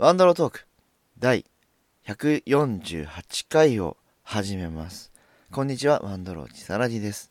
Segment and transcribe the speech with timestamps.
[0.00, 0.66] ワンダロートーク
[1.18, 1.44] 第
[2.06, 3.06] 148
[3.50, 5.12] 回を始めます。
[5.52, 7.30] こんにちは、ワンダローチサラジです。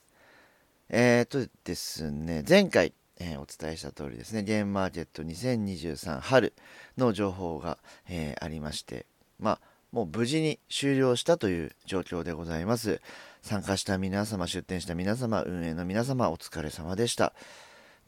[0.88, 6.54] えーとですね、前回、えーお伝えした通りですね、ゲームマーケット2023春
[6.96, 9.08] の情報が、えーありまして、
[9.40, 9.60] まあ、
[9.92, 13.02] もう無事に終了したという状況でございます。
[13.42, 17.34] 参加した皆様、出店した皆様、運営の皆様、お疲れ様でした。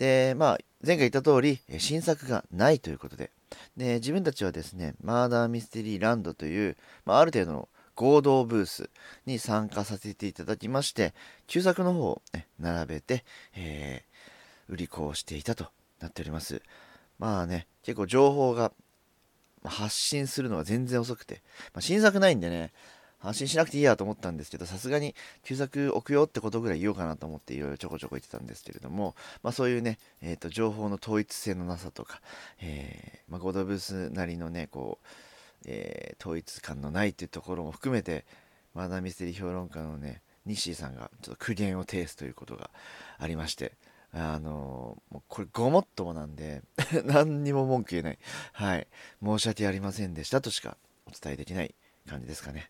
[0.02, 3.30] で、まあ、前回言った通り、新作がないということで、
[3.78, 8.90] で自分たちはですね、マーダーミステリーランドという、まあ、ある程度の合同ブース
[9.28, 11.14] に参加させていただきまして、
[11.46, 13.24] 旧作の方を、ね、並べて、
[13.56, 14.12] えー
[14.72, 15.66] 売り子をしていたと
[16.00, 16.62] なっております。
[17.20, 18.72] まあね、結構情報が
[19.66, 21.44] 発信するのが全然遅くて、
[21.74, 22.72] まあ、新作ないんでね、
[23.22, 32.22] 発信しなくていいやと思ったんですけど、さすがに旧作置くよってことぐらい言おうかなと思っていろいろちょこちょこ言ってたんですけれども、まあそういうね、えー、と情報の統一性のなさとか、
[32.62, 35.08] えーまあ、ゴードブースなりのね、こう、
[35.68, 38.26] えー統一感のないっていうところも含めて、
[38.74, 42.70] マダミステリー評論家のね、西井さんがちょっと苦言を呈すということが
[43.18, 43.74] ありまして、
[44.14, 46.62] あのーもうこれごもっともなんで、
[47.06, 48.20] 何にも文句言えない。
[48.54, 48.88] はい。
[49.24, 51.74] 申し訳ありませんでしたとしかお伝えできない
[52.08, 52.70] 感じですかね。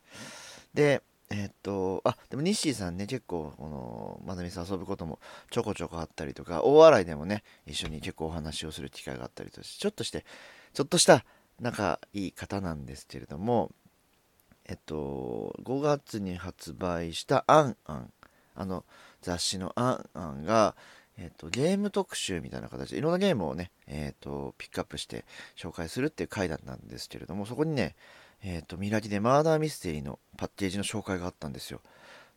[0.73, 5.19] で、えーっと、あ、でもニッシーさんね、結構、この、まだみさん遊ぶことも
[5.49, 10.25] ちょこちょこあったりとか、大洗でもね、一緒に結構お話をする機会があったりとしちょっとして、
[10.73, 11.25] ちょっとした
[11.59, 13.71] 仲いい方なんですけれども、
[14.67, 18.13] えっと、5月に発売したアンアン、
[18.55, 18.83] あの
[19.21, 20.75] 雑誌のアンアンが、
[21.17, 27.95] えっと、ゲーム特集みたいな形でいろんなゲームをね、えっと、ピックアップして紹介するっていう回だったんですけれども、そこにね、
[28.43, 31.81] えっと、ミラキでマーダーミステリーのパッケージの紹介があったんですよ。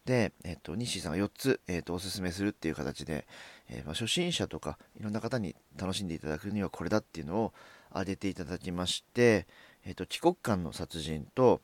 [0.04, 3.26] で、えっと、西さんが4つ、えっと、おすすめするっていう形で、
[3.70, 7.52] えーまあ、初心者とかいろんな方に楽しんでいただくにはこれだっていうのを
[7.90, 9.46] 挙げていただきまして、
[9.86, 11.60] えっと、帰国間の殺人と、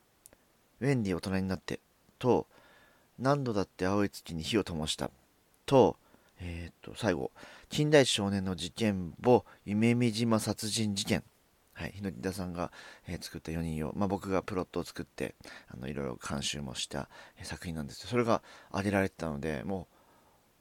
[0.81, 1.81] ウェンディ大人になって
[2.19, 2.47] と、
[3.19, 5.11] 何度だって青い月に火を灯した
[5.67, 5.97] と、
[6.41, 7.31] えっと、最後、
[7.69, 11.23] 近代少年の事件簿、夢見島殺人事件。
[11.81, 12.71] はい、日野田さんが、
[13.09, 15.35] えー作った4人を、まあ、僕がプロットを作って
[15.73, 17.09] あのいろいろ監修もした、
[17.39, 19.89] えー作品なんですけどそれが挙げられてたのでも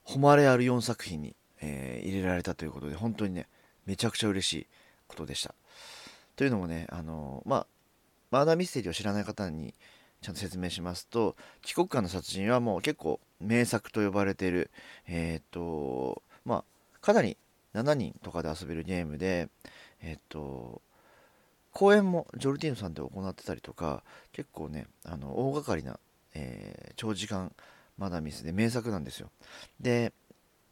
[0.07, 3.47] う誉れある4作品に、えー入れられたということで本当にね
[3.85, 4.67] めちゃくちゃ嬉しい
[5.09, 5.53] ことでした。
[6.37, 7.67] というのもねあのまあ
[8.31, 9.73] マーダーミステリーを知らない方に
[10.21, 14.71] ちゃんと説明しますと帰国間の殺人はもう結構名作と呼ばれている
[15.05, 17.35] えっ、とまあかなり
[17.73, 19.49] 7人とかで遊べるゲームで
[20.01, 20.81] えっ、と
[21.79, 24.03] 公演もジョルティーノさんで行ってたりとか
[24.33, 25.97] 結構ねあの大掛かりな、
[26.35, 27.53] えー長時間
[27.97, 29.29] マダミスで名作なんですよ。
[29.79, 30.11] で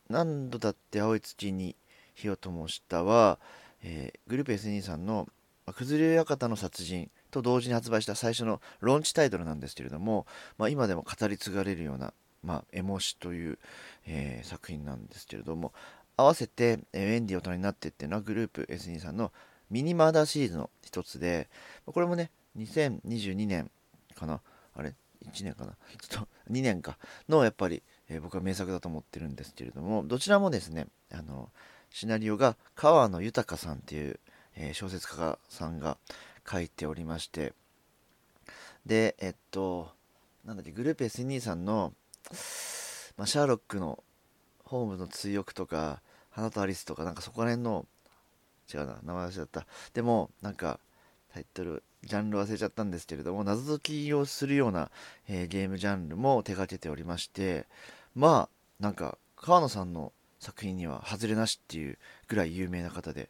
[0.09, 1.77] 何度だって青い月に
[2.13, 3.39] 火を灯したは、
[3.83, 5.29] えーグループ S2 さんの
[5.73, 10.25] 崩れ館の殺人と同時に発売した最初のローンチタイトルなんですけれども、
[10.57, 12.11] まあ、今でも語り継がれるような、
[12.43, 13.59] まあ、エモシという、
[14.07, 15.71] えー作品なんですけれども
[16.17, 19.31] 合わせて、えーウェンディ大人になってっていうのはグループ S2 さんの
[19.69, 21.49] ミニマーダーシリーズの一つで
[21.85, 23.69] これもね2022年
[24.15, 24.41] かな。
[24.75, 24.93] あれ
[25.25, 25.73] 1年かな。
[26.01, 26.97] ちょっと2年か。
[27.29, 31.49] のやっぱり、えー僕は名作だと思ってるんですけれどもどちらもですねあの
[31.89, 34.19] シナリオが川野豊さんっていう、
[34.55, 35.97] えー小説家さんが
[36.49, 37.53] 書いておりまして
[38.85, 39.89] でえっと
[40.45, 41.93] なんだっけグループ S2 さんの、
[43.17, 44.01] まあ、シャーロックの
[44.63, 47.85] ホームの追憶とか花とアリスとかなんかそこら辺の
[48.73, 49.65] 違うな名前忘れちゃった。
[49.93, 50.79] でもなんか
[51.33, 54.91] タイトルジャンル忘れちゃったんですけれども謎解きをするような、
[55.27, 57.67] えーゲームジャンルも手掛けておりまして
[58.15, 61.97] まあなんか川野さんの作品には外れなしっていう
[62.27, 63.29] ぐらい有名な方で。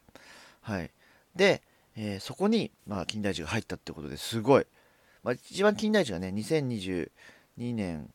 [0.60, 0.90] はい。
[1.34, 1.62] で、
[1.96, 4.66] えーそこに、まあ、金田一が入ったってことですごい、
[5.22, 7.10] まあ、一番金田一がね2022
[7.74, 8.12] 年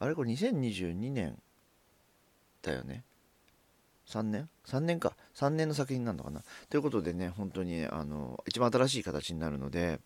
[0.00, 0.14] あれ？
[0.14, 1.38] これ2022年
[2.62, 3.04] だよね？
[4.08, 5.14] 3年 ?3 年か。
[5.34, 6.42] 3年の作品なのかな。
[6.70, 10.00] ということでね本当にあの一番新しい形になるので、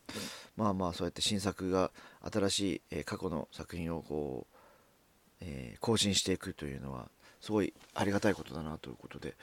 [0.56, 1.92] まあまあそうやって新作が
[2.32, 4.56] 新しい、えー過去の作品をこう、
[5.40, 7.08] えー更新していくというのは
[7.40, 9.34] すごいありがたいことだなということで、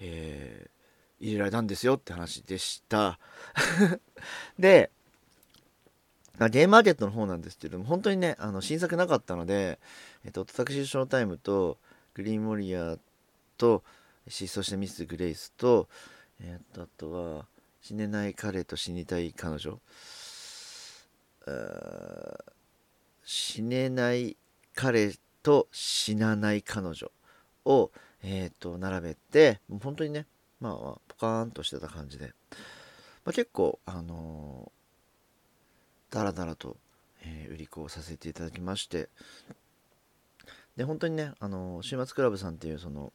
[0.00, 0.70] えー
[1.20, 3.18] 入れられたんですよって話でした。
[4.58, 4.90] で
[6.38, 9.78] まあゲームマーケットの方なんですけれども本当にねあの新作なかったので、
[10.24, 11.78] えっと、私ショータイムと
[12.14, 12.98] グリーンモリアー
[13.56, 13.82] と
[14.28, 15.88] 失踪し たミス・グレイスと、
[16.40, 17.46] えっとあとは
[17.80, 19.80] 死ねない彼と死にたい彼女。
[23.24, 24.36] 死ねない
[24.74, 27.10] 彼と死なない彼女
[27.64, 27.90] を、
[28.22, 30.26] えっと並べて本当にね
[30.60, 30.72] まあ
[31.08, 32.32] ポカーンとしてた感じで。
[33.24, 36.76] まあ、結構あのー、だらだらと、
[37.22, 39.08] えー、売り子をさせていただきまして。
[40.76, 43.12] で本当にね、あのー、週末クラブさんっていうその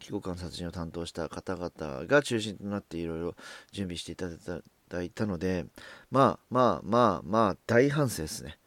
[0.00, 3.36] 帰国間殺人を担当した方々が中心となっていろいろ
[3.70, 4.28] 準備していた
[4.88, 5.66] だいたので
[6.10, 8.58] まあまあまあまあ大反省ですね。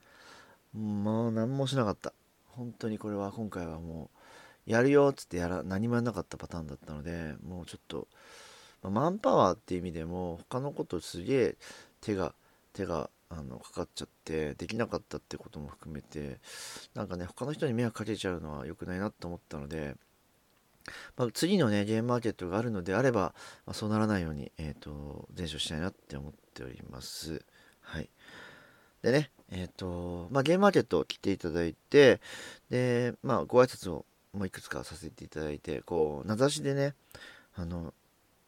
[0.74, 2.14] もう何もしなかった。
[2.48, 4.10] 本当にこれは今回はも
[4.68, 8.08] うやるよっつってやら何もやらなかったパターンだったのでもうちょっと、
[8.82, 11.56] ま、マンパワーっていう意味でも他のことすげえ
[12.00, 12.34] 手が
[12.74, 16.40] 手があのかかっちゃってできなかったってことも含めて
[16.94, 19.96] なんかね他の人に迷惑かけちゃうのは良くないなと思ったので、
[21.16, 23.34] まあ、次のねゲームマーケットがあるのであれば、
[23.66, 27.42] まあ、そうならないように、えーと、前処したいなって思っております。
[27.82, 28.10] はい。
[29.02, 32.22] でねえっ、ー、とまあゲームマーケット来ていただいて
[32.70, 36.96] でまあご挨拶をもういくつかさせていただいてこう名指しでね
[37.56, 37.94] あの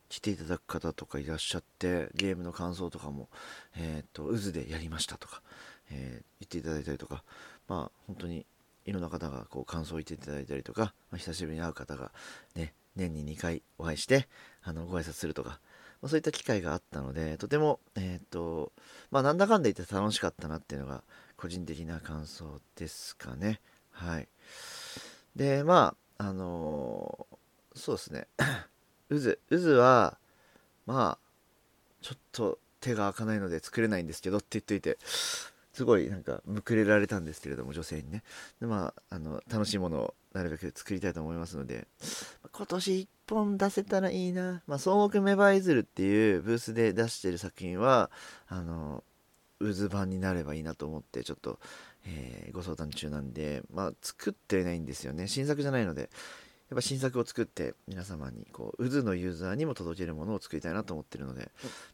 [0.09, 3.27] 来ていただく方とかいらっしゃってゲームの感想とかも、
[3.75, 5.41] えっ、ー、と渦でやりましたとか、
[5.91, 7.23] え、言っていただいたりとか
[7.67, 8.45] まあ本当に
[8.85, 12.11] いろんな方がこう感想を言っていただいたりとか、まあ、久しぶりに会う方が
[12.55, 14.27] ね年に2回お会いして
[14.63, 15.59] あのご挨拶するとか、
[16.01, 18.71] まあ、そういった機会があったのでとてもえっ、と
[19.11, 21.03] まあなんだかんだ言って楽しかったなっていうのが
[21.37, 23.59] 個人的な感想ですかね。
[23.91, 24.27] はい。
[25.35, 28.27] でまああのー、そうですね。
[29.09, 30.17] 渦渦は
[30.85, 31.25] まあ
[32.01, 34.97] ちょっと手が開かないので作れないんですけどって言っといて
[35.75, 38.23] すごいなんかむくれられたんですけれども女性にね。
[38.61, 41.87] でまああの楽しいものをなるべく作りたいと思いますので。
[42.51, 48.09] 今年1本出せたらいいな、まあ、総北メバイズルっていうブースで出してる作品は
[48.47, 49.03] あの
[49.59, 51.59] 渦版になればいいなと思ってちょっと、
[52.05, 55.27] えー、ご相談中なんでまあ作ってないんですよね。
[55.27, 56.09] 新作じゃないので。
[56.69, 61.51] やっぱ新作を作って皆様にこう渦のユーザーにも届けるものを作りたいなと思ってるので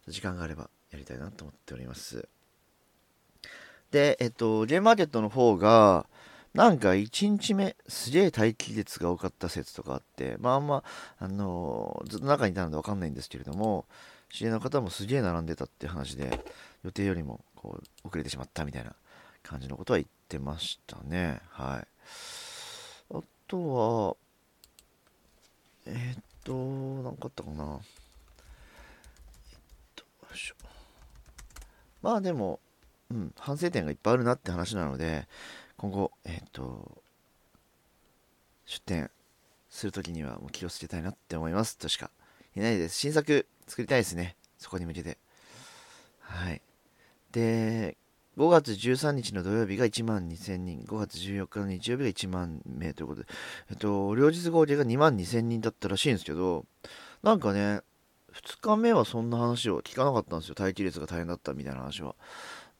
[0.07, 2.29] 時間があればやりたいなと思っております
[3.91, 6.05] でえっとゲームマーケットの方が
[6.53, 10.83] なんか1日目すげえ待機列が多かった説とかあってまああんま
[11.19, 13.85] あのずっと中にいたので分かんないんですけれども
[14.29, 16.43] 知り合いの方もすげえ並んでたって話で
[16.83, 18.93] 予定よりもこう遅れてしまったみたいな
[19.43, 21.41] 感じのことは言ってましたね。
[21.49, 21.87] はい。
[23.13, 24.15] あとは
[25.85, 26.53] えー、っと
[27.03, 27.79] 何かあったかな。
[29.51, 29.59] えっ
[29.95, 30.55] とよいしょ。
[32.01, 32.59] まあでも
[33.11, 35.27] うん反省点がいっぱいあるなって話なので
[35.77, 37.01] 今後えっと
[38.65, 39.11] 出店
[39.69, 41.77] するときにはもう気をつけたいなって思います。
[41.77, 42.09] としか
[42.55, 42.97] 言えないです。
[42.97, 44.35] 新作作りたいですね。
[44.57, 45.17] そこに向けて。
[46.19, 46.61] はい。
[47.31, 47.97] で、
[48.37, 53.27] 5月13日の土曜日が1万2000人、5月14日の日曜日が1万名ということで、
[53.69, 56.65] えっと、両日合計が2万2000人だったらしいんですけど、
[57.23, 57.81] なんかね、
[58.33, 60.55] 2日目はそんな話を聞かなかったんですよ。
[60.57, 62.15] 待機列が大変だったみたいな話は。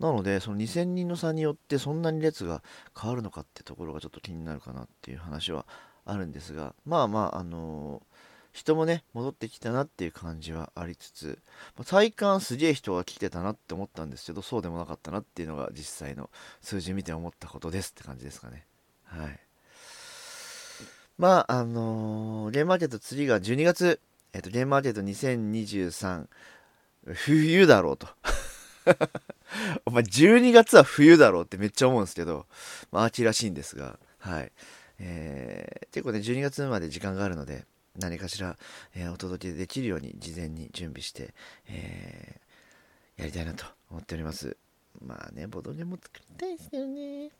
[0.01, 2.63] なので、その2000人の差によってそんなに列が
[2.99, 5.65] 変わるのかってところがちょっと気になるかなっていう話は
[6.05, 8.11] あるんですが、まあまあ、あのー
[8.53, 11.39] 人もね戻ってきたなっていう感じはありつつ、
[11.85, 16.29] 体感すげえ人が来てたなって思ったんですけどそうでもなかったなっていうのが実際の
[16.61, 18.65] 数字見て思ったことですって感じですかね。
[19.05, 19.39] はい。
[21.17, 24.01] まああのー、ゲームマーケット次が12月、
[24.33, 26.27] えっと、ゲームマーケット2023
[27.05, 28.07] 冬だろうと。
[29.85, 32.45] お前12月は冬だろうってめっちゃ思うんですけど、
[32.91, 34.51] まあ、秋らしいんですがはい
[35.03, 37.65] えー、結構ね12月まで時間があるので
[37.97, 38.57] 何かしら、
[38.95, 41.33] えー、お届けできるように事前に準備して、
[41.67, 44.55] えー、やりたいなと思っております。
[45.05, 47.31] まあね、ボドゲも作りたいですよね。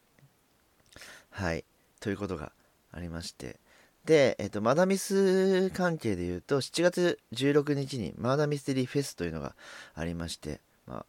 [1.30, 1.64] はい。
[2.00, 2.52] ということが
[2.92, 3.60] ありまして。
[4.06, 9.56] で、え、ー、と、マダミス関係で言うと、7月16日にマダミステリーフェスというのが
[9.94, 11.06] ありまして、まあ、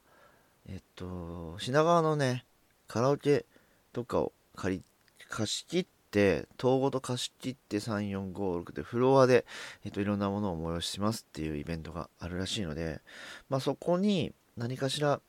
[0.68, 2.44] えっ、と、品川のね、
[2.88, 3.46] カラオケ
[3.92, 4.82] とかを借り、
[5.28, 9.46] 貸し切って、統合と貸し切って3456でフロアで、
[9.84, 13.00] えっと、いろんなものを催しますっていうイベントがあるらしいので、
[13.48, 15.20] まあ、そこに何かしら、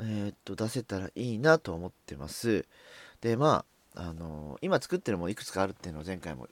[0.00, 2.66] え、っと出せたらいいなと思ってます。
[3.20, 3.64] でま
[3.96, 6.46] ああの、今作ってるものいくつかあるっていうのを前回も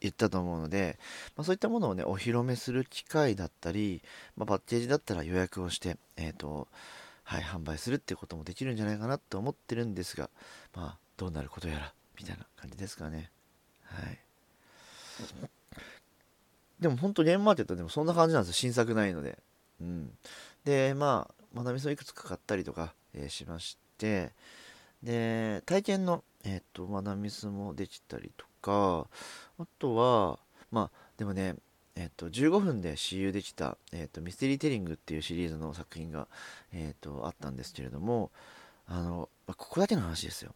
[0.00, 0.98] 言ったと思うので、
[1.36, 4.02] まあ、そういったものをねお披露目する機会だったり、
[4.36, 6.68] まあ、パッケージだったら予約をしてえっ、と
[7.30, 10.30] はい、販売するっていうこともできるんじゃないかなと思ってるんですが、
[10.74, 13.30] まあ、どうなることやらみたいな感じですかね。
[13.84, 14.18] はい。
[16.80, 18.54] でも本当ゲームマーケットでもそんな感じなんですよ。
[18.54, 19.38] 新作ないので。
[19.80, 20.10] うん。
[20.64, 24.32] で、まあ、まなみそいくつか買ったりとか、えー、しまして、
[25.00, 29.06] で、体験の、えっ、と、マナミスもできたりとか、
[29.56, 30.40] あとは、
[30.72, 31.54] まあ、でもね、
[31.96, 36.28] えっと、15分で私有できた、えっと、ミステリーテリングっていうシリーズの作品が、
[36.72, 38.30] えっと、あったんですけれども、
[38.86, 40.54] あの、ここだけの話ですよ。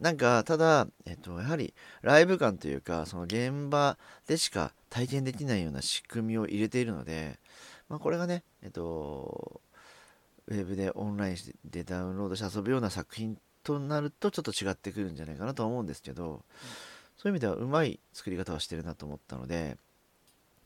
[0.00, 3.96] なんか、ただ、えっと、やはり、ライブ感というか、その現場
[4.26, 7.38] でしか体験できないような仕組みを入れているので、
[7.88, 9.60] まあ、これがね、えっと、
[10.48, 16.44] ウェブでオンラインでダウンロードして遊ぶような作品となると、ちょっと違ってくるんじゃないかなと思うんですけど、
[17.16, 19.76] そういう意味ではうまい作り方をしてるなと思ったので、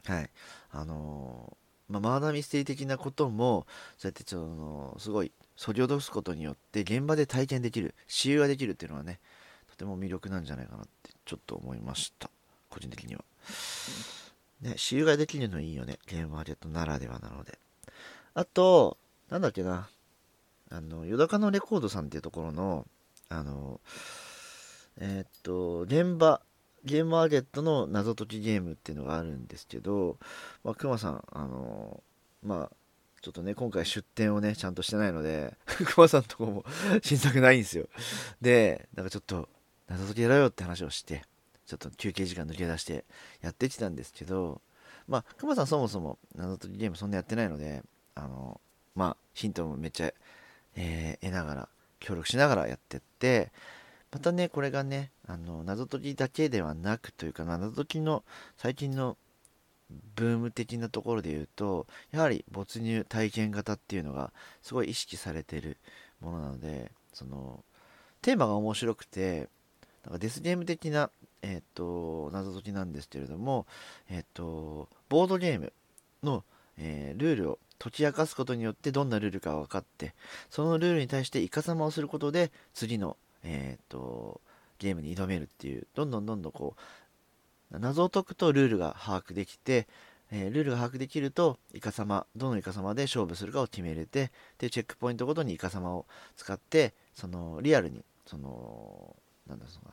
[0.06, 0.30] はい。
[0.72, 3.66] あのー、まあ、マーダーミステリー的なことも、
[3.98, 9.20] そうやってちょっと、すごい、そぎ落とすことによって現場で体験できる、私有ができるっていうのはね、
[9.70, 12.30] とても魅力なんじゃないかなってちょっと思いました。
[12.70, 13.24] 個人的には。
[14.60, 15.98] ね、私有ができるのいいよね。
[16.06, 17.58] ゲームマーケットならではなので。
[18.34, 18.96] あと、
[19.30, 19.88] なんだっけな。
[20.70, 22.86] あの、ヨダカのレコードさんっていうところの、
[23.28, 23.80] あの、
[25.00, 26.42] えー、っと、現場、
[26.84, 30.18] ゲームマーケットの謎解きゲームっていうのがあるんですけど、
[30.64, 32.02] まあ、くまさん、あの、
[32.42, 32.76] まあ、
[33.20, 35.56] ちょっとね、今回出店をね、ちゃんとしてないので、
[35.94, 36.64] 熊さんとこも
[37.02, 37.88] 新作ないんですよ。
[38.40, 39.48] で、なんかちょっと、
[39.88, 41.24] 謎解きやろうよって話をして、
[41.66, 43.04] ちょっと休憩時間抜け出して
[43.40, 44.62] やってきたんですけど、
[45.06, 47.82] まあ、熊さんそもそも謎解きゲームそんなやってないので、
[48.14, 48.60] あの、
[48.94, 50.12] まあ、ヒントもめっちゃ、
[50.74, 51.68] えー、得ながら、
[52.00, 53.52] 協力しながらやってって、
[54.10, 58.24] またね、これがね、あの、謎解きだけではなくというか、謎解きの
[58.56, 59.16] 最近の
[60.16, 65.78] ブーム的なところで言うとやはり没入体験型っていうのがすごい意識されてる
[66.20, 67.64] ものなのでその
[68.20, 69.48] テーマが面白くて
[70.04, 71.10] なんかデスゲーム的な、
[71.42, 73.66] えーと、謎解きなんですけれども、
[74.08, 75.72] えーと、ボードゲーム
[76.22, 76.44] の、
[76.76, 80.14] えー、ルールを解き明かすことによってどんなルールか分かって
[80.50, 84.40] そのルールに対してイカサマをすることで次の、えーと
[84.78, 86.74] ゲームに挑めるっていうどんどんどんどんこ
[87.72, 89.86] う謎を解くとルールが把握できて、
[90.30, 99.14] えー、ルールが把握できるとイカ様どのイカ様で勝負するかを決めれてでチェックポイントごとにイカ様を使ってそのリアルにその
[99.46, 99.90] なんだその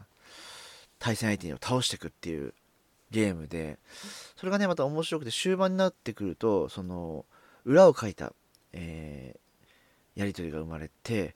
[1.00, 2.54] 対戦相手を倒していくっていう
[3.12, 3.78] ゲームで
[4.36, 7.26] それがねまた面白くて終盤になってくるとその
[7.66, 8.34] 裏を書いた、
[8.74, 11.36] えー、やり取りが生まれて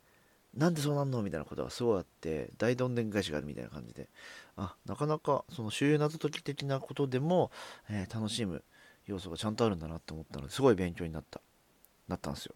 [0.55, 1.21] なんでそうなんの？
[1.21, 4.09] みたいなことがすごいあって大どんでん返しがあるみたいな感じで。
[4.57, 7.49] あなかなかその周遊謎解き的なことでも、
[7.89, 8.63] えー、楽しむ
[9.05, 11.39] 要素がちゃんとあるんだなって思ったのですごい勉強になった。
[12.07, 12.55] なったんですよ。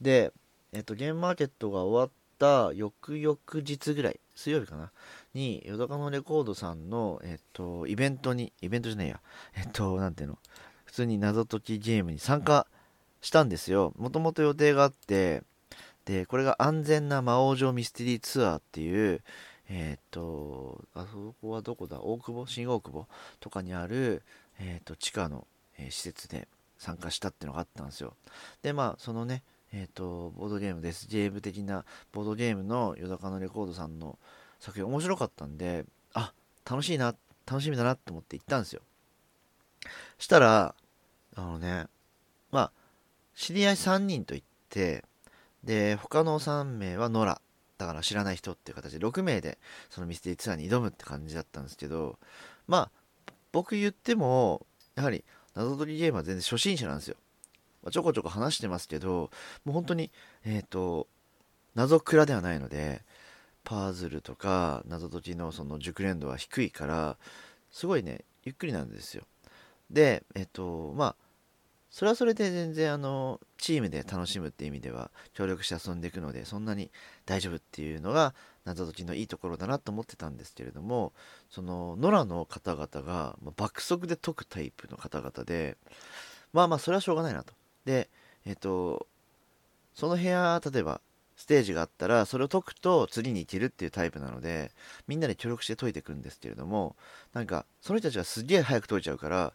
[0.00, 0.32] で、
[0.72, 4.90] えっ、ー、とゲームマーケットが終わった翌々日ぐらい水曜日かな？
[5.32, 9.20] にヨダカのレコードさんの、えっ、ー、とイベントにイベントじゃないや。
[9.56, 10.38] えっ、と何ていうの？
[10.84, 12.66] 普通に謎解きゲームに参加
[13.20, 13.94] したんですよ。
[13.96, 15.42] もともと予定があって
[16.06, 19.22] でこれが安全な魔王城ミステリーツアーっていう
[19.68, 22.00] えっ、と、あそこはどこだ？
[22.00, 22.46] 大久保？
[22.46, 23.06] 新大久保？
[23.40, 24.22] とかにある、
[24.60, 25.46] えっ、と、地下の、
[25.78, 26.46] えー、施設で
[26.78, 28.14] 参加したっていうのがあったんですよ。
[28.62, 31.08] で、まあ、そのね、えっ、と、ボードゲームです。
[31.08, 34.18] ゲーム的なボードゲームの夜中のレコードさんの
[34.60, 35.84] 作品面白かったんで、
[36.14, 36.32] あ、
[36.68, 38.82] 楽しいな、楽しみだなって思って行ったんですよ。
[40.18, 40.76] したら、
[41.34, 41.86] あのね、
[42.52, 42.72] まあ、
[43.34, 45.04] 知り合い3人と行って、
[45.66, 47.38] で、他の3名は野良
[47.78, 49.58] だから知らない人っていう形で6名で
[49.90, 52.18] そのミステリーツアーに挑むって感じだったんですけど
[52.66, 52.90] まあ
[53.52, 57.16] 僕言ってもやはり謎解きゲームは全然初心者なんですよ、
[57.82, 59.30] まあ、ちょこちょこ話してますけど
[59.64, 60.10] もう本当に
[60.44, 61.06] えっ、ー、と
[61.74, 63.02] 謎クラではないので
[63.64, 67.16] パズルとか謎解きのその熟練度は低いから
[67.70, 69.24] すごいねゆっくりなんですよ。
[69.90, 71.16] でえっ、ー、とまあ
[71.96, 76.90] それはそれで全然あのチームで楽しむっていう意味では協力して遊んでいくのでそんなに
[77.24, 78.34] 大丈夫っていうのが
[78.66, 81.14] 謎解きのいいところだなと思ってたんですけれども
[81.48, 85.78] その野良の方々が爆速で解くタイプの方々で
[86.52, 87.54] まあまあそれはしょうがないなと。
[87.86, 88.10] で
[88.44, 89.06] えっ、と
[89.94, 91.00] その部屋例えば
[91.38, 94.70] ステージがあったらそれを解くと次に行けるっていうタイプなので
[95.08, 96.94] みんなで協力して解いていくんですけれども
[97.32, 99.54] なんかその人たちがすげえ早く解いちゃうから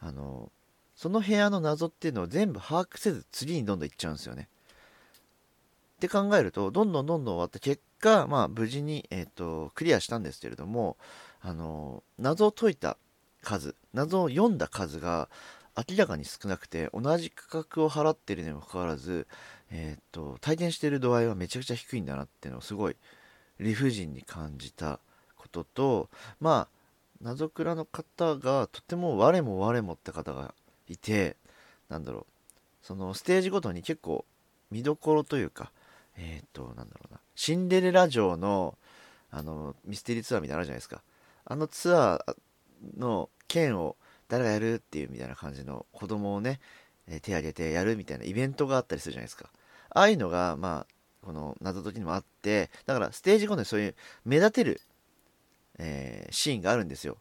[0.00, 0.50] あの
[0.96, 4.48] その部屋の謎っていうのを全部把握せず次にどんどん行っちゃうんですよね。
[5.96, 10.96] って考えるとどんどんどんどん終わった結果、まあ、無事に、えーと、クリアしたんですけれども
[11.40, 12.98] あの謎を解いた
[13.42, 15.30] 数謎を読んだ数が
[15.76, 19.26] 明らかに少なくて同じ価格を払ってるにもかかわらず、
[19.70, 22.96] えーと、体験してる度合いはめちゃくちゃ低いんだなっていうのをすごい
[23.60, 25.00] 理不尽に感じた
[25.36, 26.08] ことと
[26.40, 26.76] まあ
[27.22, 30.54] 謎倉の方がとても我も我もって方が
[30.88, 31.36] いて
[31.88, 32.26] なんだろう
[32.82, 34.24] そのステージごとに結構
[34.70, 35.72] 見どころというか
[36.16, 38.76] えっ、ー、となんだろうなシンデレラ城の
[39.30, 41.02] あのミステリーツアーみたいなのあるじゃないですか
[41.44, 42.36] あのツアー
[42.98, 43.96] の件を
[44.28, 46.60] 誰がやるっていうみたいな感じの子供をね、
[47.22, 49.48] 手挙げてやるみたいなイベントがあったりするじゃないですか。
[49.90, 54.80] ああいうのが、まあ、この謎解きにもあって、だからステージごとにそういう目立てる、
[55.78, 57.18] えー、シーンがあるんですよ。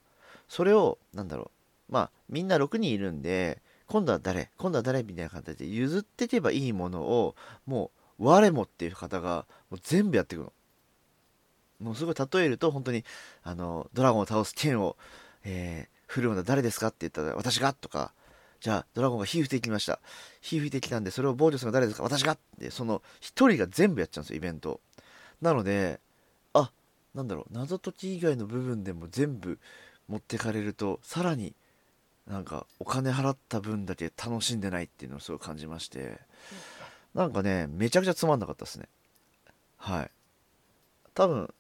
[0.47, 1.51] それを、なんだろう、
[1.89, 10.53] まあ、みんな6人いるんで、今度は誰今度は誰みたいな形で譲っていけばいいものを、もう、我もっていう方が、もう全部やっていくの。
[11.79, 13.03] もうすごい例えると、本当に、
[13.43, 14.95] あの、ドラゴンを倒す剣を、
[15.43, 18.13] えー、振るのは誰ですかって言ったら、私がとか、
[18.61, 19.99] じゃあ、ドラゴンが火吹いてきました。
[20.41, 22.03] 火吹いてきたんで、それを防除するのは誰ですか？
[22.03, 24.79] 私がって、その、一人が全部やっちゃうんですよ、イベント。
[25.41, 25.99] なので、
[26.53, 26.71] あ、
[27.13, 29.59] なんだろう、謎解き以外の部分でも全部
[30.07, 31.53] 持ってかれると、さらに
[32.27, 36.19] なんかお金払った分だけ楽しんでないっていうのをすごい感じまして、
[37.13, 38.87] なんかね、めちゃくちゃつまんなかったですね。
[39.77, 40.11] はい。
[41.13, 41.53] 多分、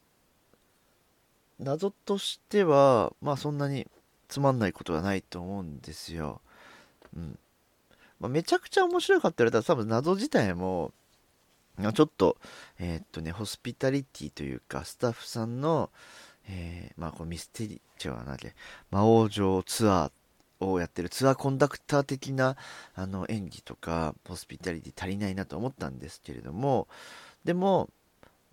[1.59, 3.87] 謎としては、まあそんなに
[4.27, 6.41] つまんないことはないと思うんですよ。
[7.15, 7.39] うん。
[8.19, 10.91] まあ、めちゃくちゃ面白いかって言われたら多分謎自体も、
[11.93, 12.37] ちょっと、
[12.79, 15.89] えー、っとね、ホスピタリティというか、スタッフさんの、
[16.47, 18.55] えー、まあ、こうミステリー、違うなけ、
[18.91, 20.11] 魔王城ツアー
[20.71, 22.57] をやってるツアーコンダクター的な
[22.95, 26.87] あの演技とか、ホスピタリティ足りないなと思ったんですけれども、
[27.43, 27.89] でも、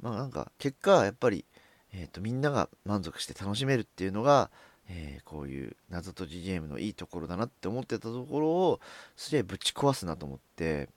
[0.01, 1.45] まあなんか、結果、やっぱり、
[1.93, 4.51] えー、と、みんなが満足して楽しめるっていうのが、
[4.89, 8.81] えー、こういう謎解きゲームのいいところだなって思ってたところを
[9.17, 10.89] すげえぶち壊すなと思って、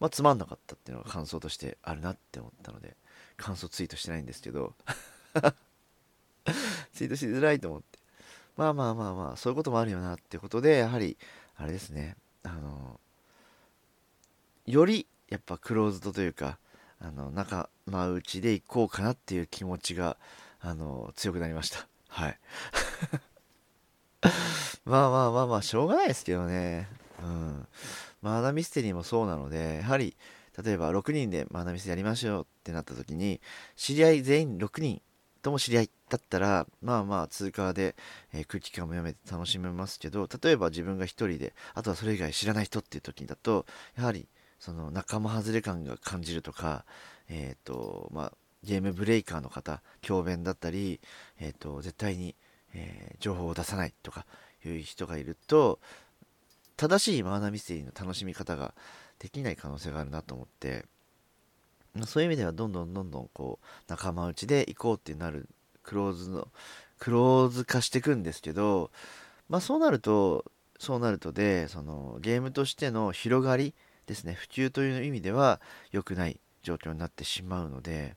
[0.00, 2.96] まあ、つまんなかったっていうのが感想としてあるなって思ったので
[3.36, 4.74] 感想ツイートしてないんですけど
[6.92, 7.95] ツイートしづらいと思って。
[8.56, 11.16] まあまあまあまあそういうこともあるよなってことでやはり
[11.56, 13.00] あれですねあの
[14.66, 16.58] よりやっぱクローズドというか
[17.00, 20.16] あの仲間内で行こうかなっていう気持ちが
[20.60, 22.38] あの強くなりましたはい
[24.84, 26.88] まあまあまあまあ、しょうがないですけどね。
[27.22, 27.66] うん。
[28.22, 30.16] マーダミステリーもそうなので、やはり、
[30.62, 33.40] 例えば6人でマーダミステリーやりましょうってなった時に、
[33.76, 35.02] 知り合い全員6人
[35.46, 37.94] とも知り合いだったら、まあまあ通過で、
[38.34, 43.64] えー、空気感も読めて楽しめますけど、例えば自分が1人で、あとはそれ以外知らない人っていう時だと、
[43.96, 44.26] やはり、
[44.58, 46.84] その仲間外れ感が感じるとか、
[47.28, 48.32] えっ、ー、と、まあ、
[48.64, 51.00] ゲームブレイカーの方、教鞭だったり、
[51.38, 52.34] えっ、ー、と、絶対に、
[52.74, 54.26] えー、情報を出さないとか
[54.64, 55.78] いう人がいると、
[56.76, 58.74] 正しいマーナーミステリーの楽しみ方が
[59.20, 60.86] できない可能性があるなと思って、
[62.04, 65.48] そういう意味ではどんどんどんどんこう仲間内で行こうってなる
[65.82, 66.48] クローズの
[66.98, 68.90] クローズ化していくんですけど
[69.48, 70.44] まあそうなると
[70.78, 73.74] そうなるとでそのゲームとしての広がり
[74.06, 75.60] ですね普及という意味では
[75.92, 78.16] 良くない状況になってしまうので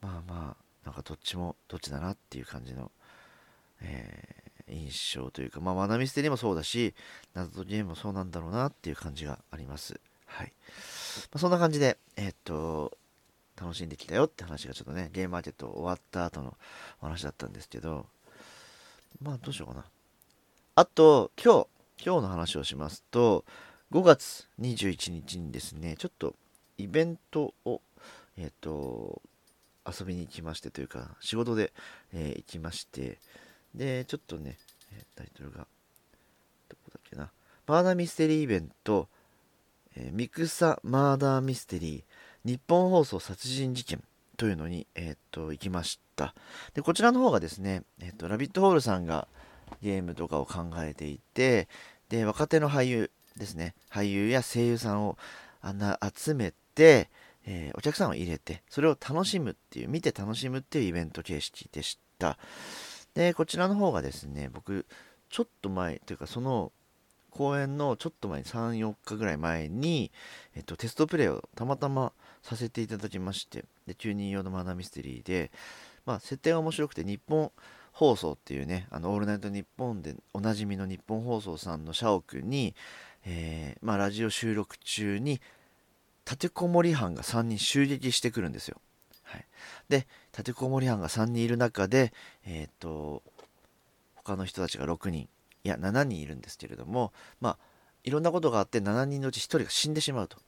[0.00, 2.90] まあまあなんかどっちもどっちだなっていう感じの、
[3.80, 6.94] えー印象というか、まあ、マナミステリーもそうだし、
[7.34, 10.00] 謎解きゲームもそうなんだろうなっていう感じがあります。
[10.26, 10.52] はい。
[11.32, 12.96] まあ、そんな感じで、えー、っと、
[13.60, 16.56] 楽しんできたよって話がちょっとね、ゲームマーケット終わった後の
[17.00, 18.06] 話だったんですけど、
[19.20, 19.84] まあどうしようかな。
[20.76, 21.66] あと、今日、
[22.04, 23.44] 今日の話をしますと、
[23.90, 26.34] 5月21日にですね、ちょっと
[26.76, 27.80] イベントを、
[28.36, 29.20] えっ、ー、と、
[29.84, 31.72] 遊びに行きましてというか、仕事で、
[32.12, 33.18] えー、行きまして、
[33.74, 34.56] で、ちょっとね、
[35.16, 35.66] タイトルが、
[36.68, 37.30] どこだっけな。
[37.66, 39.08] マーダーミステリーイベント、
[39.96, 42.04] え、ミクサマーダーミステリー
[42.48, 44.02] 日本放送殺人事件
[44.38, 46.34] というのに、えー、っと、行きました。
[46.72, 49.28] で、こちらの方がですね、えー、っと、ラビットホールさんが
[49.82, 51.68] ゲームとかを考えていて、
[52.08, 55.18] で、若手の俳優ですね、俳優や声優さんを
[55.60, 57.10] あんな集めて、
[57.44, 62.38] えー、お客さんを入れて、それを楽しむっていう、見て楽しむっていうイベント形式でした。
[63.12, 64.86] で、こちらの方がですね、僕、
[65.28, 66.72] ちょっと前、というかその
[67.38, 70.10] 公演のちょっと前に3、4日ぐらい前に、
[70.56, 75.52] えっと、テストプレイをたまたまさせていただきまして、で、9人用のマナーミステリーで、
[76.04, 77.52] まあ、設定が面白くて、日本
[77.92, 82.74] 放送っていうね、あの、オールナイトニッポンでおなじみの日本放送さんの社屋に、
[83.24, 85.40] えー、まあ、ラジオ収録中に、
[86.24, 88.80] 立てこもり犯が3人襲撃してくるんですよ。
[89.22, 89.46] はい、
[89.88, 92.12] で立てこもり犯が3人いる中で、
[92.44, 93.22] えーと、
[94.16, 95.28] 他の人たちが6人
[95.64, 97.58] いや7人いるんですけれどもまあ
[98.04, 100.38] いろんなことがあって7人のうち1人が死んでしまうと、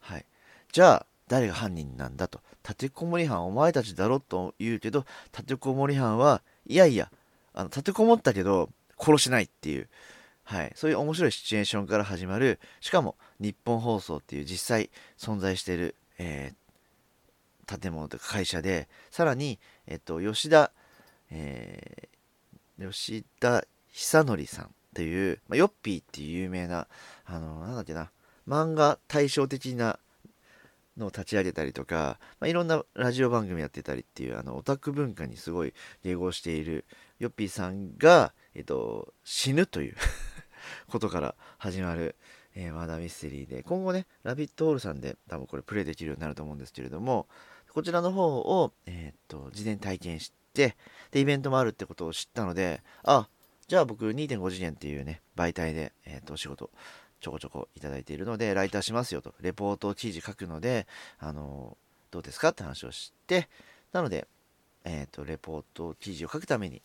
[0.00, 0.24] はい、
[0.72, 2.40] じゃあ誰が犯人なんだと。
[2.62, 7.10] 立てこもり犯お前たちだろと言うけど立てこもり犯はいやいや
[7.54, 9.88] あの立てこもったけど殺しないっていう、
[10.44, 16.58] はい、そういう面白いシチュエーションから始まるしかも日本放送っていう実際存在している、えー、
[17.78, 20.72] 建物とか会社で、さらに、えっと、吉田、
[21.30, 22.08] え
[22.80, 23.64] 吉田
[23.98, 26.86] 久典さんっていう、まあ、ヨッピーっていう有名な
[27.26, 28.12] あのなんだっけな
[28.46, 29.98] 漫画対照的な
[30.96, 36.84] のを立ち上げたりとか、まあ、いろんなラジオ番組やってたりっていうあのオタク文化にすごい迎合している
[37.18, 39.96] ヨッピーさんが、えっと、死ぬという
[40.86, 42.14] ことから始まる、
[42.54, 47.26] えー、マーダミステリーで今後ねラビットホールさんで多分これプレイできるようになると思うんですけれども
[47.72, 50.76] こちらの方を、えー、っと事前体験して
[51.10, 53.28] でイベントもあるってことを知ったのであ
[53.68, 56.70] じゃあ僕2.5次元っていうね媒体で、えー、とお仕事
[57.20, 60.86] ちょこちょこいただいているので、ライターしますよと、レポート記事書くので、
[61.18, 61.76] あの
[62.10, 63.48] どうですかって話をして、
[63.92, 64.28] なので、
[64.84, 66.82] えっ、ー、と、レポート記事を書くために、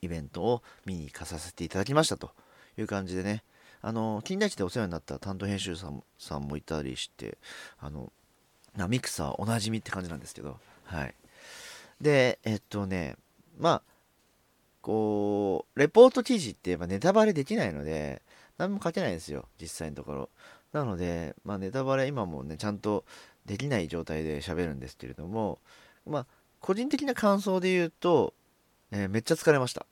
[0.00, 2.30] イベントを見に行かさせていただきましたと
[2.78, 3.42] いう感じでね、
[3.80, 7.38] あの、近代地でお世話になった担当編集さんさんもいたりして、
[7.78, 8.12] あの、
[8.88, 11.14] ミクサーおなじみって感じなんですけど、はい。
[12.00, 13.16] で、えっとね、
[13.58, 13.82] まあ、
[14.82, 18.22] こう、レポート記事ってやっぱネタバレできないので、
[18.58, 20.28] 何も書けないんですよ、実際のところ。
[20.72, 23.04] なので、まあ、ネタバレ今もね、ちゃんと
[23.46, 25.58] できない状態で喋るんですけれども、
[26.06, 26.26] まあ、
[26.60, 28.34] 個人的な感想で言うと、
[28.90, 29.86] えー、めっちゃ疲れました。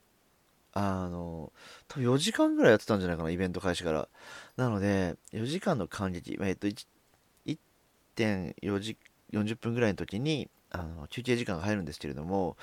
[0.72, 1.52] あの、
[1.88, 4.08] 多分4時間ぐらいやってたんじゃないかな、イベント開始から。
[4.56, 8.96] なので、4時間の感激、えっと、1.4時、
[9.32, 12.56] 40分ぐらいの時に、あの、休憩時間が入るんですけれども、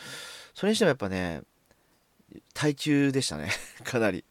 [0.53, 1.41] それにしてもやっぱね、
[2.53, 3.49] 耐久でしたね、
[3.83, 4.23] かなり。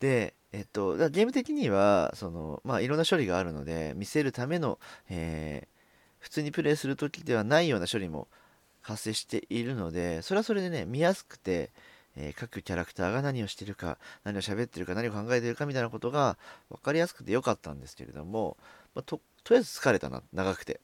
[0.00, 8.28] で、えっと、ゲーム的にはその、まあ、いろんな処理があるので見せるための、えー、普通にプレイする時ではないような処理も
[8.80, 11.72] 発生しているのでそれはそれでね見やすくて、
[12.16, 16.38] えー、各キャラクターが何をしてるか何を喋ってるか何を考えてるかみたいなことが
[16.70, 18.56] 分かりやすくてよかったんですけれども、
[18.94, 20.80] まあ、ととりあえず疲れたな長くて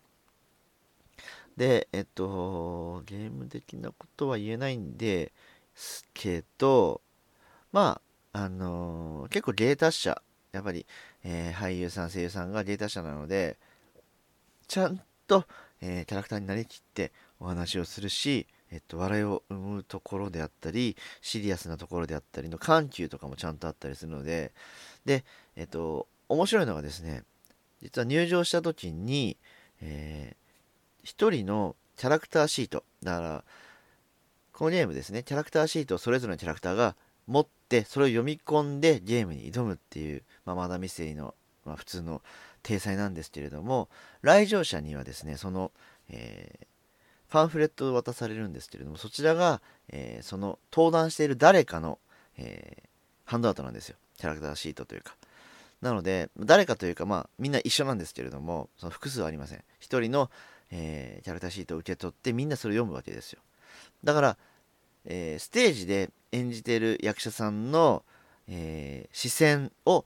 [1.56, 5.32] でえっとゲーム的なことは言えないんで
[6.12, 7.00] けど
[7.72, 10.86] まああのー、結構芸達者、やっぱり、
[11.24, 13.58] えー、俳優さん、声優さんが芸達者なので、
[14.68, 15.44] ちゃんと、
[15.80, 24.52] えー、キャラクターになりきってお話をするし、えっと、笑いを生むところであったり、シリアスなところであったりの緩急とかもちゃんとあったりするので、
[25.04, 25.24] で、
[25.56, 27.24] えっと、面白いのがですね、
[27.82, 29.36] 実は入場した時に、
[29.80, 33.44] えー、1人のキャラクターシート、だから、
[34.60, 36.94] このゲームですね、キャラクターシートをそれぞれのキャラクターが
[37.26, 42.20] 持ってそれを読み込んでゲームに挑むっていう、まあ、マダミステリーの、まあ、普通の
[42.62, 43.88] 体裁なんですけれども
[44.20, 45.72] 来場者にはですねその、
[46.10, 46.66] えー、
[47.30, 51.98] パンフレットを渡されるんですけれどもそちらが、えー、その登壇している誰かの、
[52.36, 53.96] えー、ハンドアウトなんですよ。
[54.18, 55.16] キャラクターシートというか。
[55.80, 59.58] なので誰かというかまあみんな一緒なんですけれどもその複数はありません。
[59.80, 60.30] 1人の、
[60.70, 63.40] えキャラクターシートを受け取ってみんなそれを読むわけですよ。
[64.04, 64.36] だから
[65.04, 68.04] えー、ステージで演じてる役者さんの、
[68.48, 70.04] えー、視線を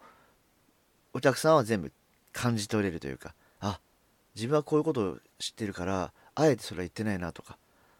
[1.12, 1.92] お客さんは全部
[2.33, 3.80] 感じ取れるというかあ
[4.35, 7.57] 自分はこういうことを知ってるからあえてそれは言ってないなとか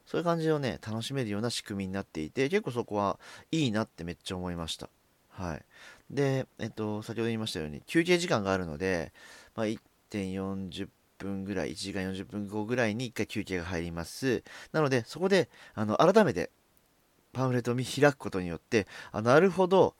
[0.07, 3.19] そういう感じをね楽しめるような仕組みになっていて結構そこは
[3.51, 4.89] いいなってめっちゃ思いました。
[5.31, 5.63] はい。
[6.11, 9.13] でえっと先ほど言いましたように休憩時間があるので、
[9.57, 14.43] まあ、1.40分ぐらい1時間40分後ぐらいに1回休憩が入ります。
[14.73, 16.51] なのでそこであの改めて
[17.35, 19.95] パンフレットを見開くことによってあなるほど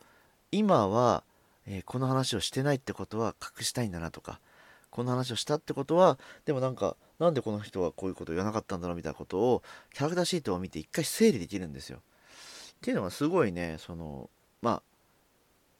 [0.51, 1.23] 今は、
[1.67, 4.39] えー、この話をしてないってことは隠したいんだなとか
[4.89, 11.99] この話をしたってことはでもなんかなんでこの人はこういうことを言わなかったんだろうみたいなことをキャラクターシートを見て一回整理できるんですよ。
[11.99, 14.29] っていうのはすごいねその
[14.61, 14.81] まあ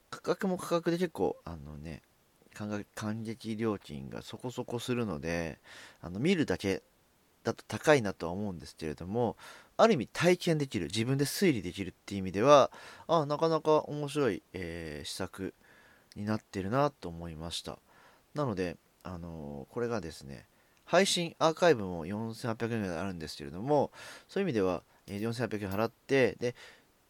[0.09, 2.01] 価格も価格で結構あのね
[2.95, 5.59] 感激料金がそこそこするので
[6.01, 6.83] あの見るだけ
[7.43, 9.35] だと高いなとは思うんですけれども
[9.77, 12.71] ある意味体験できる自分で推理できるっていう意味では
[13.07, 15.53] あなかなか面白い、えー、施策
[16.15, 17.77] になってるなと思いました。
[18.33, 20.45] なので、あのー、これがですね
[20.85, 23.91] 配信アーカイブも4800円ぐらいあるんですけれども
[24.27, 26.55] そういう意味では、えー、4800円払ってで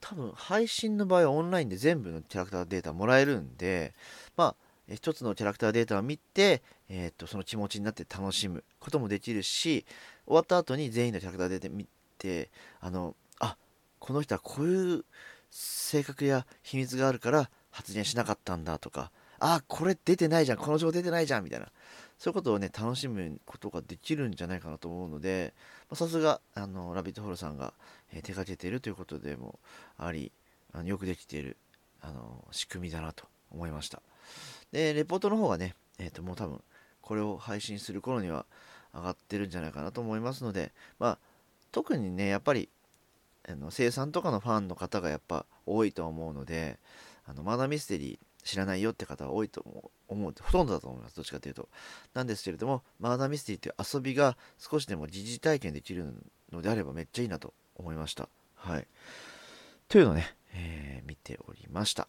[0.01, 3.93] 多分配信の場合はオンラインで全部のキャラクターデータもらえるんで
[4.37, 4.55] まあ
[4.93, 9.83] 一つのキャラクターデータを見て、えー、とその気持ちになって楽しむこともできるし
[10.27, 12.49] 終わった後に全員のキャラクターデータ見てて
[12.79, 13.57] あのあ
[13.99, 15.05] この人はこういう
[15.51, 21.67] 性格や秘密があるから発言しなかったんだとかあこれ出てないじゃんこの情報出てないじゃんみたいな。
[22.17, 25.53] そういうことをね楽しむことができるんじゃないかなと思うので
[25.93, 27.73] さすがあのラビットホールさんが、
[28.13, 29.59] えー、手掛けているということでも
[29.97, 30.31] あり
[30.73, 31.57] あのよくできている
[32.01, 34.01] あの仕組みだなと思いました。
[34.71, 36.61] でレポートの方がね、えー、ともう多分
[37.01, 38.45] これを配信する頃には
[38.93, 41.17] 上がってるんじゃないかなと思いますのでまあ
[41.75, 42.69] 特にねやっぱり
[43.45, 46.79] あの生産とかのファンの方がやっぱ多いと思うので
[47.25, 51.17] あのマーダーミステリー知らないよって方は多いと思う思うほとんどだと思います。
[51.17, 51.67] どっちかというと。
[52.13, 56.13] なんですけれどもマーダーミステリーという遊びが少しでも疑似体験できる
[56.53, 58.29] のであればめっちゃいいなと思いました。
[58.55, 58.87] はい。
[59.89, 62.07] というのをね、えー、見ておりました。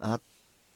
[0.00, 0.20] あ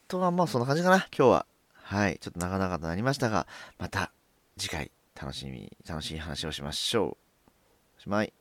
[0.07, 0.99] とはまあそんな感じかな。
[1.09, 1.47] 今日は。
[1.73, 2.19] はい。
[2.21, 4.13] ちょっと長々となりましたがまた
[4.57, 4.93] 次回。
[5.21, 7.51] 楽しみ楽しい話をしましょう。
[7.99, 8.33] おしまい。